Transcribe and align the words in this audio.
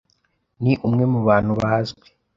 ni 0.61 0.73
umwe 0.87 1.03
mu 1.11 1.19
bantu 1.27 1.51
bazwi 1.61 2.07